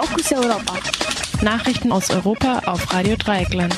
Fokus 0.00 0.32
Europa. 0.32 0.78
Nachrichten 1.42 1.92
aus 1.92 2.08
Europa 2.08 2.60
auf 2.64 2.90
Radio 2.90 3.16
Dreieckland. 3.16 3.76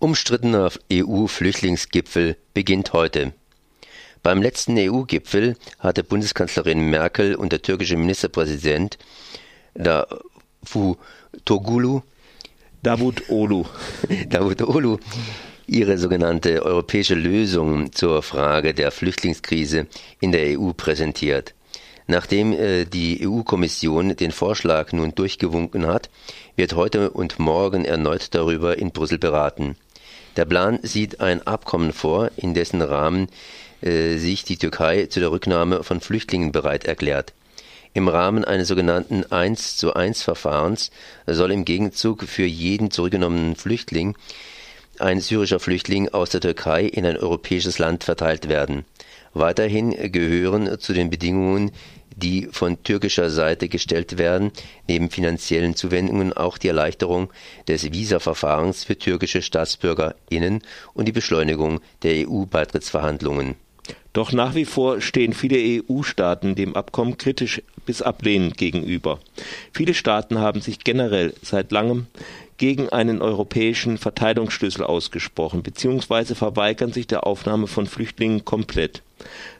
Umstrittener 0.00 0.72
EU-Flüchtlingsgipfel 0.92 2.36
beginnt 2.54 2.92
heute. 2.92 3.34
Beim 4.24 4.42
letzten 4.42 4.76
EU-Gipfel 4.76 5.56
hatte 5.78 6.02
Bundeskanzlerin 6.02 6.90
Merkel 6.90 7.36
und 7.36 7.52
der 7.52 7.62
türkische 7.62 7.96
Ministerpräsident 7.96 8.98
Davutoglu 9.74 10.16
Davutoglu 12.82 13.64
Davutoglu 14.28 14.98
ihre 15.68 15.98
sogenannte 15.98 16.64
europäische 16.64 17.14
Lösung 17.14 17.92
zur 17.92 18.24
Frage 18.24 18.74
der 18.74 18.90
Flüchtlingskrise 18.90 19.86
in 20.18 20.32
der 20.32 20.58
EU 20.58 20.72
präsentiert. 20.72 21.54
Nachdem 22.10 22.54
äh, 22.54 22.86
die 22.86 23.28
EU-Kommission 23.28 24.16
den 24.16 24.32
Vorschlag 24.32 24.92
nun 24.92 25.14
durchgewunken 25.14 25.86
hat, 25.86 26.08
wird 26.56 26.72
heute 26.74 27.10
und 27.10 27.38
morgen 27.38 27.84
erneut 27.84 28.34
darüber 28.34 28.78
in 28.78 28.92
Brüssel 28.92 29.18
beraten. 29.18 29.76
Der 30.36 30.46
Plan 30.46 30.78
sieht 30.82 31.20
ein 31.20 31.46
Abkommen 31.46 31.92
vor, 31.92 32.30
in 32.36 32.54
dessen 32.54 32.80
Rahmen 32.80 33.28
äh, 33.82 34.16
sich 34.16 34.44
die 34.44 34.56
Türkei 34.56 35.04
zu 35.06 35.20
der 35.20 35.30
Rücknahme 35.30 35.84
von 35.84 36.00
Flüchtlingen 36.00 36.50
bereit 36.50 36.86
erklärt. 36.86 37.34
Im 37.92 38.08
Rahmen 38.08 38.42
eines 38.44 38.68
sogenannten 38.68 39.24
1 39.30 39.76
zu 39.76 39.92
1 39.92 40.22
Verfahrens 40.22 40.90
soll 41.26 41.52
im 41.52 41.66
Gegenzug 41.66 42.22
für 42.24 42.46
jeden 42.46 42.90
zurückgenommenen 42.90 43.54
Flüchtling 43.54 44.16
ein 44.98 45.20
syrischer 45.20 45.60
Flüchtling 45.60 46.08
aus 46.08 46.30
der 46.30 46.40
Türkei 46.40 46.84
in 46.84 47.04
ein 47.04 47.18
europäisches 47.18 47.78
Land 47.78 48.04
verteilt 48.04 48.48
werden. 48.48 48.86
Weiterhin 49.34 49.90
gehören 50.10 50.80
zu 50.80 50.92
den 50.92 51.10
Bedingungen, 51.10 51.70
die 52.18 52.48
von 52.50 52.82
türkischer 52.82 53.30
Seite 53.30 53.68
gestellt 53.68 54.18
werden, 54.18 54.52
neben 54.88 55.10
finanziellen 55.10 55.74
Zuwendungen 55.74 56.32
auch 56.32 56.58
die 56.58 56.68
Erleichterung 56.68 57.32
des 57.66 57.92
Visaverfahrens 57.92 58.84
für 58.84 58.98
türkische 58.98 59.42
StaatsbürgerInnen 59.42 60.62
und 60.94 61.06
die 61.06 61.12
Beschleunigung 61.12 61.80
der 62.02 62.28
EU-Beitrittsverhandlungen. 62.28 63.54
Doch 64.18 64.32
nach 64.32 64.56
wie 64.56 64.64
vor 64.64 65.00
stehen 65.00 65.32
viele 65.32 65.58
EU-Staaten 65.88 66.56
dem 66.56 66.74
Abkommen 66.74 67.18
kritisch 67.18 67.62
bis 67.86 68.02
ablehnend 68.02 68.58
gegenüber. 68.58 69.20
Viele 69.72 69.94
Staaten 69.94 70.40
haben 70.40 70.60
sich 70.60 70.80
generell 70.80 71.34
seit 71.40 71.70
langem 71.70 72.08
gegen 72.56 72.88
einen 72.88 73.22
europäischen 73.22 73.96
Verteilungsschlüssel 73.96 74.82
ausgesprochen 74.82 75.62
bzw. 75.62 76.34
verweigern 76.34 76.92
sich 76.92 77.06
der 77.06 77.28
Aufnahme 77.28 77.68
von 77.68 77.86
Flüchtlingen 77.86 78.44
komplett. 78.44 79.02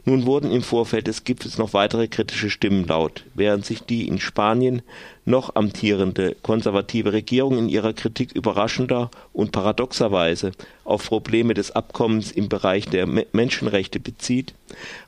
Nun 0.04 0.26
wurden 0.26 0.50
im 0.50 0.62
Vorfeld 0.62 1.06
des 1.06 1.24
Gipfels 1.24 1.58
noch 1.58 1.72
weitere 1.72 2.08
kritische 2.08 2.50
Stimmen 2.50 2.86
laut, 2.86 3.24
während 3.34 3.64
sich 3.64 3.82
die 3.82 4.08
in 4.08 4.18
Spanien 4.18 4.82
noch 5.24 5.54
amtierende 5.54 6.36
konservative 6.42 7.12
Regierung 7.12 7.58
in 7.58 7.68
ihrer 7.68 7.92
Kritik 7.92 8.32
überraschender 8.32 9.10
und 9.32 9.52
paradoxerweise 9.52 10.52
auf 10.84 11.06
Probleme 11.06 11.54
des 11.54 11.70
Abkommens 11.70 12.32
im 12.32 12.48
Bereich 12.48 12.86
der 12.86 13.06
Menschenrechte 13.06 14.00
bezieht, 14.00 14.47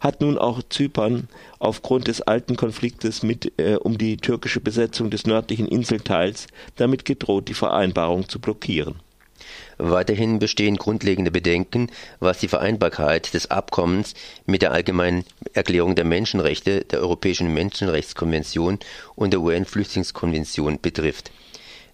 hat 0.00 0.20
nun 0.20 0.38
auch 0.38 0.62
Zypern 0.69 1.28
aufgrund 1.58 2.08
des 2.08 2.22
alten 2.22 2.56
Konfliktes 2.56 3.22
mit 3.22 3.52
äh, 3.58 3.77
um 3.77 3.98
die 3.98 4.16
türkische 4.16 4.60
Besetzung 4.60 5.10
des 5.10 5.27
nördlichen 5.27 5.69
Inselteils 5.69 6.46
damit 6.77 7.05
gedroht, 7.05 7.48
die 7.48 7.55
Vereinbarung 7.55 8.28
zu 8.28 8.41
blockieren. 8.41 8.96
Weiterhin 9.78 10.38
bestehen 10.38 10.77
grundlegende 10.77 11.30
Bedenken, 11.30 11.91
was 12.18 12.38
die 12.38 12.48
Vereinbarkeit 12.48 13.33
des 13.33 13.50
Abkommens 13.50 14.14
mit 14.44 14.61
der 14.61 14.72
Allgemeinen 14.72 15.24
Erklärung 15.55 15.94
der 15.94 16.05
Menschenrechte, 16.05 16.84
der 16.84 17.00
Europäischen 17.00 17.52
Menschenrechtskonvention 17.55 18.78
und 19.14 19.33
der 19.33 19.41
UN-Flüchtlingskonvention 19.41 20.80
betrifft 20.80 21.30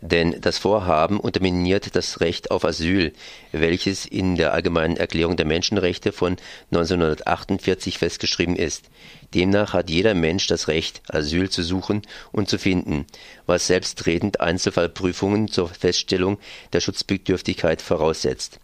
denn 0.00 0.40
das 0.40 0.58
Vorhaben 0.58 1.18
unterminiert 1.20 1.96
das 1.96 2.20
Recht 2.20 2.50
auf 2.50 2.64
Asyl, 2.64 3.12
welches 3.52 4.06
in 4.06 4.36
der 4.36 4.52
Allgemeinen 4.52 4.96
Erklärung 4.96 5.36
der 5.36 5.46
Menschenrechte 5.46 6.12
von 6.12 6.36
1948 6.70 7.98
festgeschrieben 7.98 8.56
ist. 8.56 8.90
Demnach 9.34 9.72
hat 9.72 9.90
jeder 9.90 10.14
Mensch 10.14 10.46
das 10.46 10.68
Recht, 10.68 11.02
Asyl 11.08 11.50
zu 11.50 11.62
suchen 11.62 12.02
und 12.32 12.48
zu 12.48 12.58
finden, 12.58 13.06
was 13.46 13.66
selbstredend 13.66 14.40
Einzelfallprüfungen 14.40 15.48
zur 15.48 15.68
Feststellung 15.68 16.38
der 16.72 16.80
Schutzbedürftigkeit 16.80 17.82
voraussetzt 17.82 18.60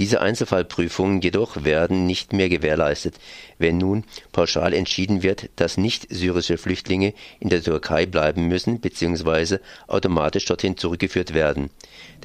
diese 0.00 0.22
Einzelfallprüfungen 0.22 1.20
jedoch 1.20 1.62
werden 1.62 2.06
nicht 2.06 2.32
mehr 2.32 2.48
gewährleistet, 2.48 3.16
wenn 3.58 3.76
nun 3.76 4.04
pauschal 4.32 4.72
entschieden 4.72 5.22
wird, 5.22 5.50
dass 5.56 5.76
nicht-syrische 5.76 6.56
Flüchtlinge 6.56 7.12
in 7.38 7.50
der 7.50 7.62
Türkei 7.62 8.06
bleiben 8.06 8.48
müssen 8.48 8.80
bzw. 8.80 9.58
automatisch 9.88 10.46
dorthin 10.46 10.78
zurückgeführt 10.78 11.34
werden. 11.34 11.68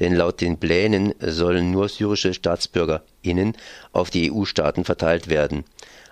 Denn 0.00 0.14
laut 0.14 0.40
den 0.40 0.56
Plänen 0.56 1.14
sollen 1.20 1.70
nur 1.70 1.90
syrische 1.90 2.32
StaatsbürgerInnen 2.32 3.54
auf 3.92 4.08
die 4.08 4.32
EU-Staaten 4.32 4.86
verteilt 4.86 5.28
werden. 5.28 5.64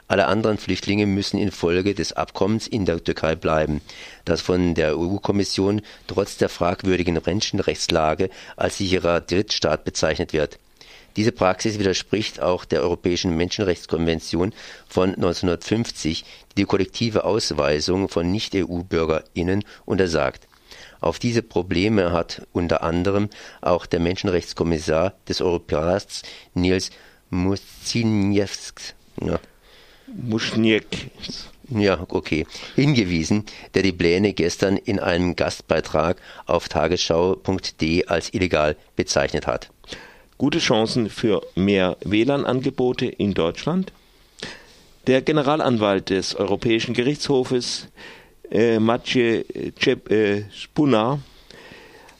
Alle 0.06 0.26
anderen 0.26 0.58
Flüchtlinge 0.58 1.06
müssen 1.06 1.38
infolge 1.38 1.94
des 1.94 2.12
Abkommens 2.12 2.66
in 2.66 2.84
der 2.84 3.02
Türkei 3.02 3.36
bleiben, 3.36 3.80
das 4.26 4.42
von 4.42 4.74
der 4.74 4.98
EU-Kommission 4.98 5.80
trotz 6.08 6.36
der 6.36 6.50
fragwürdigen 6.50 7.18
Menschenrechtslage 7.24 8.28
als 8.54 8.76
sicherer 8.76 9.22
Drittstaat 9.22 9.84
bezeichnet 9.84 10.34
wird 10.34 10.58
diese 11.16 11.32
Praxis 11.32 11.78
widerspricht 11.78 12.40
auch 12.40 12.64
der 12.64 12.82
Europäischen 12.82 13.36
Menschenrechtskonvention 13.36 14.52
von 14.88 15.10
1950, 15.10 16.24
die 16.52 16.54
die 16.56 16.64
kollektive 16.64 17.24
Ausweisung 17.24 18.08
von 18.08 18.30
Nicht-EU-BürgerInnen 18.30 19.64
untersagt. 19.84 20.48
Auf 21.00 21.18
diese 21.18 21.42
Probleme 21.42 22.12
hat 22.12 22.46
unter 22.52 22.82
anderem 22.82 23.28
auch 23.60 23.86
der 23.86 24.00
Menschenrechtskommissar 24.00 25.14
des 25.28 25.40
Europarats 25.40 26.22
Nils 26.54 26.90
Musziniewski 27.30 28.94
ja. 29.20 29.38
Ja, 31.70 32.06
okay. 32.08 32.46
Hingewiesen, 32.74 33.44
der 33.74 33.82
die 33.82 33.92
Pläne 33.92 34.32
gestern 34.32 34.76
in 34.76 35.00
einem 35.00 35.34
Gastbeitrag 35.34 36.20
auf 36.46 36.68
tagesschau.de 36.68 38.06
als 38.06 38.32
illegal 38.32 38.76
bezeichnet 38.96 39.46
hat 39.46 39.70
gute 40.44 40.58
Chancen 40.58 41.08
für 41.08 41.40
mehr 41.54 41.96
WLAN-Angebote 42.04 43.06
in 43.06 43.32
Deutschland. 43.32 43.94
Der 45.06 45.22
Generalanwalt 45.22 46.10
des 46.10 46.34
Europäischen 46.34 46.92
Gerichtshofes, 46.92 47.88
äh, 48.50 48.78
Maciej 48.78 49.46
äh, 50.10 50.42
Spuna, 50.54 51.20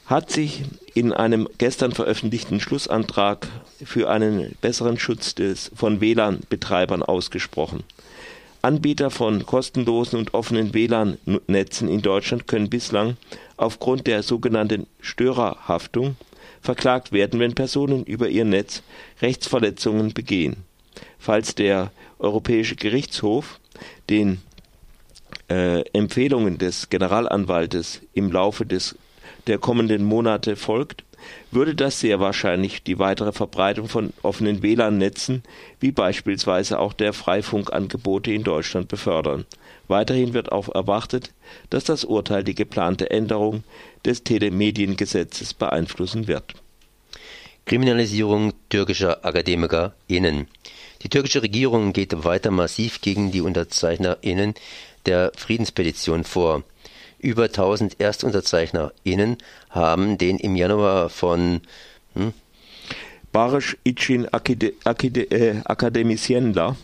hat 0.07 0.31
sich 0.31 0.63
in 0.95 1.13
einem 1.13 1.51
gestern 1.59 1.93
veröffentlichten 1.93 2.61
Schlussantrag 2.61 3.47
für 3.85 4.09
einen 4.09 4.57
besseren 4.63 4.99
Schutz 4.99 5.35
des, 5.35 5.71
von 5.75 6.01
WLAN-Betreibern 6.01 7.03
ausgesprochen. 7.03 7.83
Anbieter 8.63 9.11
von 9.11 9.45
kostenlosen 9.45 10.19
und 10.19 10.33
offenen 10.33 10.73
WLAN-Netzen 10.73 11.91
in 11.91 12.01
Deutschland 12.01 12.49
können 12.49 12.71
bislang 12.71 13.19
aufgrund 13.59 14.07
der 14.07 14.23
sogenannten 14.23 14.87
Störerhaftung 15.03 16.17
verklagt 16.61 17.13
werden, 17.13 17.41
wenn 17.41 17.55
Personen 17.55 18.05
über 18.05 18.29
ihr 18.29 18.45
Netz 18.45 18.83
Rechtsverletzungen 19.23 20.13
begehen. 20.13 20.57
Falls 21.19 21.55
der 21.55 21.91
Europäische 22.19 22.77
Gerichtshof 22.77 23.61
den 24.09 24.41
äh, 25.49 25.81
Empfehlungen 25.93 26.59
des 26.59 26.89
Generalanwaltes 26.91 28.01
im 28.15 28.31
Laufe 28.31 28.65
des, 28.65 28.97
der 29.47 29.59
kommenden 29.59 30.05
Monate 30.05 30.57
folgt, 30.57 31.05
würde 31.51 31.75
das 31.75 32.01
sehr 32.01 32.21
wahrscheinlich 32.21 32.83
die 32.83 32.99
weitere 32.99 33.33
Verbreitung 33.33 33.89
von 33.89 34.13
offenen 34.23 34.63
WLAN-Netzen 34.63 35.43
wie 35.81 35.93
beispielsweise 35.93 36.79
auch 36.79 36.93
der 36.93 37.13
Freifunkangebote 37.13 38.33
in 38.33 38.45
Deutschland 38.45 38.89
befördern. 38.89 39.47
Weiterhin 39.89 40.35
wird 40.35 40.53
auch 40.53 40.75
erwartet, 40.75 41.33
dass 41.71 41.85
das 41.85 42.05
Urteil 42.05 42.43
die 42.43 42.55
geplante 42.55 43.11
Änderung 43.11 43.65
des 44.05 44.25
Telemediengesetzes 44.25 45.55
beeinflussen 45.55 46.27
wird. 46.27 46.55
Kriminalisierung 47.67 48.53
türkischer 48.69 49.25
AkademikerInnen. 49.25 50.49
Die 51.03 51.09
türkische 51.09 51.43
Regierung 51.43 51.93
geht 51.93 52.25
weiter 52.25 52.51
massiv 52.51 53.01
gegen 53.01 53.31
die 53.31 53.41
UnterzeichnerInnen 53.41 54.55
der 55.07 55.33
Friedenspetition 55.37 56.25
vor. 56.25 56.63
Über 57.25 57.45
1000 57.45 58.01
ErstunterzeichnerInnen 58.01 59.39
haben 59.71 60.19
den 60.19 60.37
im 60.37 60.57
Januar 60.57 61.09
von 61.09 61.63
hm? 62.15 62.35
Barış 63.33 63.79
için 63.83 64.29
Akade 64.29 64.75
Akade 64.85 65.23
äh, 65.31 65.63
Akademisyenler 65.65 66.77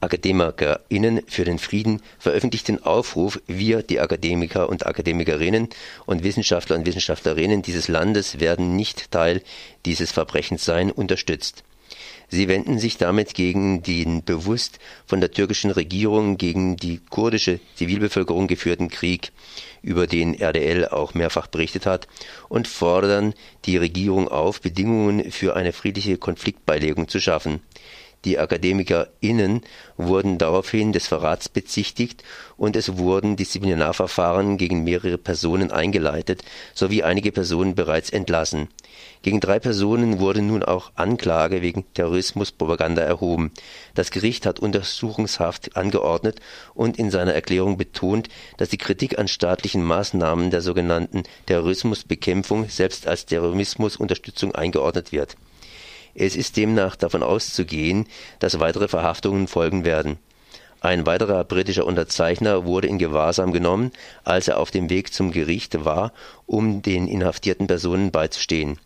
AkademikerInnen 0.00 1.22
für 1.28 1.44
den 1.44 1.60
Frieden 1.60 2.02
veröffentlichten 2.18 2.82
Aufruf 2.82 3.40
Wir, 3.46 3.84
die 3.84 4.00
Akademiker 4.00 4.68
und 4.68 4.86
Akademikerinnen 4.86 5.68
und 6.04 6.24
Wissenschaftler 6.24 6.74
und 6.74 6.84
Wissenschaftlerinnen 6.86 7.62
dieses 7.62 7.86
Landes 7.86 8.40
werden 8.40 8.74
nicht 8.74 9.12
Teil 9.12 9.40
dieses 9.86 10.10
Verbrechens 10.10 10.64
sein, 10.64 10.90
unterstützt. 10.90 11.62
Sie 12.32 12.46
wenden 12.46 12.78
sich 12.78 12.96
damit 12.96 13.34
gegen 13.34 13.82
den 13.82 14.22
bewusst 14.22 14.78
von 15.04 15.20
der 15.20 15.32
türkischen 15.32 15.72
Regierung 15.72 16.38
gegen 16.38 16.76
die 16.76 17.00
kurdische 17.10 17.58
Zivilbevölkerung 17.74 18.46
geführten 18.46 18.88
Krieg, 18.88 19.32
über 19.82 20.06
den 20.06 20.34
RDL 20.40 20.86
auch 20.86 21.14
mehrfach 21.14 21.48
berichtet 21.48 21.86
hat, 21.86 22.06
und 22.48 22.68
fordern 22.68 23.34
die 23.64 23.76
Regierung 23.76 24.28
auf, 24.28 24.60
Bedingungen 24.60 25.32
für 25.32 25.56
eine 25.56 25.72
friedliche 25.72 26.18
Konfliktbeilegung 26.18 27.08
zu 27.08 27.18
schaffen. 27.18 27.60
Die 28.26 28.38
AkademikerInnen 28.38 29.62
wurden 29.96 30.36
daraufhin 30.36 30.92
des 30.92 31.06
Verrats 31.06 31.48
bezichtigt 31.48 32.22
und 32.58 32.76
es 32.76 32.98
wurden 32.98 33.36
Disziplinarverfahren 33.36 34.58
gegen 34.58 34.84
mehrere 34.84 35.16
Personen 35.16 35.70
eingeleitet 35.70 36.42
sowie 36.74 37.02
einige 37.02 37.32
Personen 37.32 37.74
bereits 37.74 38.10
entlassen. 38.10 38.68
Gegen 39.22 39.40
drei 39.40 39.58
Personen 39.58 40.20
wurde 40.20 40.42
nun 40.42 40.62
auch 40.62 40.92
Anklage 40.96 41.62
wegen 41.62 41.86
Terrorismuspropaganda 41.94 43.00
erhoben. 43.00 43.52
Das 43.94 44.10
Gericht 44.10 44.44
hat 44.44 44.60
Untersuchungshaft 44.60 45.76
angeordnet 45.76 46.40
und 46.74 46.98
in 46.98 47.10
seiner 47.10 47.32
Erklärung 47.32 47.78
betont, 47.78 48.28
dass 48.58 48.68
die 48.68 48.78
Kritik 48.78 49.18
an 49.18 49.28
staatlichen 49.28 49.82
Maßnahmen 49.82 50.50
der 50.50 50.60
sogenannten 50.60 51.22
Terrorismusbekämpfung 51.46 52.68
selbst 52.68 53.06
als 53.06 53.24
Terrorismusunterstützung 53.24 54.54
eingeordnet 54.54 55.12
wird 55.12 55.36
es 56.14 56.36
ist 56.36 56.56
demnach 56.56 56.96
davon 56.96 57.22
auszugehen, 57.22 58.06
dass 58.38 58.60
weitere 58.60 58.88
Verhaftungen 58.88 59.48
folgen 59.48 59.84
werden. 59.84 60.18
Ein 60.80 61.04
weiterer 61.04 61.44
britischer 61.44 61.84
Unterzeichner 61.84 62.64
wurde 62.64 62.88
in 62.88 62.98
Gewahrsam 62.98 63.52
genommen, 63.52 63.92
als 64.24 64.48
er 64.48 64.58
auf 64.58 64.70
dem 64.70 64.88
Weg 64.88 65.12
zum 65.12 65.30
Gericht 65.30 65.84
war, 65.84 66.12
um 66.46 66.80
den 66.80 67.06
inhaftierten 67.06 67.66
Personen 67.66 68.10
beizustehen. 68.10 68.78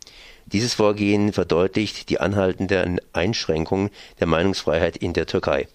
Dieses 0.46 0.74
Vorgehen 0.74 1.32
verdeutlicht 1.32 2.10
die 2.10 2.20
anhaltende 2.20 2.98
Einschränkung 3.12 3.90
der 4.20 4.26
Meinungsfreiheit 4.26 4.96
in 4.96 5.12
der 5.12 5.26
Türkei 5.26 5.68